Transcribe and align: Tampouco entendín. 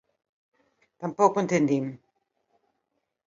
Tampouco 1.01 1.35
entendín. 1.39 1.85